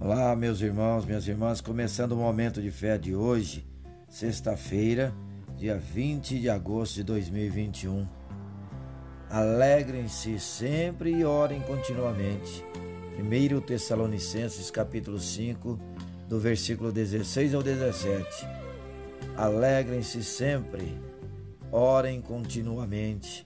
[0.00, 3.66] Olá, meus irmãos, minhas irmãs, começando o momento de fé de hoje,
[4.08, 5.12] sexta-feira,
[5.56, 8.06] dia 20 de agosto de 2021.
[9.28, 12.64] Alegrem-se sempre e orem continuamente.
[13.18, 15.76] 1 Tessalonicenses, capítulo 5,
[16.28, 18.46] do versículo 16 ao 17.
[19.36, 20.96] Alegrem-se sempre,
[21.72, 23.44] orem continuamente.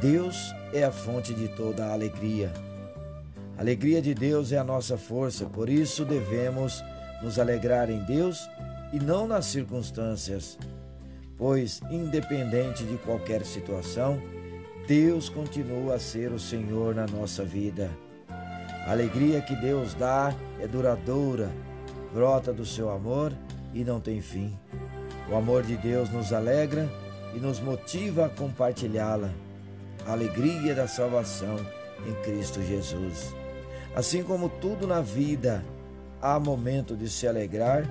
[0.00, 2.65] Deus é a fonte de toda a alegria.
[3.56, 6.84] A alegria de Deus é a nossa força, por isso devemos
[7.22, 8.48] nos alegrar em Deus
[8.92, 10.58] e não nas circunstâncias,
[11.38, 14.20] pois, independente de qualquer situação,
[14.86, 17.90] Deus continua a ser o Senhor na nossa vida.
[18.86, 21.50] A alegria que Deus dá é duradoura,
[22.12, 23.32] brota do seu amor
[23.72, 24.56] e não tem fim.
[25.30, 26.88] O amor de Deus nos alegra
[27.34, 29.30] e nos motiva a compartilhá-la.
[30.06, 31.56] A alegria da salvação
[32.06, 33.34] em Cristo Jesus.
[33.96, 35.64] Assim como tudo na vida,
[36.20, 37.82] há momento de se alegrar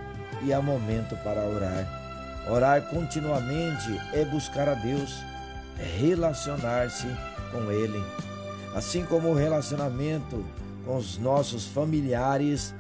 [0.44, 2.46] e há momento para orar.
[2.48, 5.16] Orar continuamente é buscar a Deus,
[5.80, 7.08] é relacionar-se
[7.52, 8.00] com Ele.
[8.76, 10.46] Assim como o relacionamento
[10.86, 12.76] com os nossos familiares,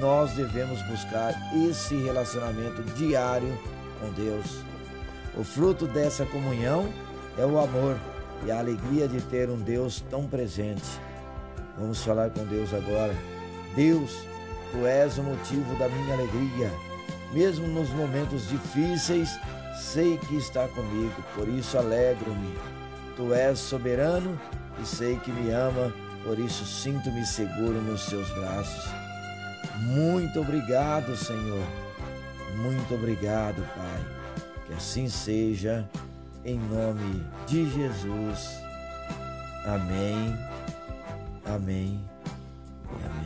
[0.00, 1.34] nós devemos buscar
[1.68, 3.58] esse relacionamento diário
[4.00, 4.64] com Deus.
[5.36, 6.88] O fruto dessa comunhão
[7.36, 7.98] é o amor
[8.46, 11.09] e a alegria de ter um Deus tão presente.
[11.80, 13.16] Vamos falar com Deus agora.
[13.74, 14.26] Deus,
[14.70, 16.70] tu és o motivo da minha alegria.
[17.32, 19.30] Mesmo nos momentos difíceis,
[19.78, 22.54] sei que está comigo, por isso alegro-me.
[23.16, 24.38] Tu és soberano
[24.80, 28.84] e sei que me ama, por isso sinto-me seguro nos seus braços.
[29.78, 31.64] Muito obrigado, Senhor.
[32.56, 34.04] Muito obrigado, Pai.
[34.66, 35.88] Que assim seja,
[36.44, 38.60] em nome de Jesus.
[39.64, 40.36] Amém
[41.54, 41.98] Amém.
[43.04, 43.19] amém.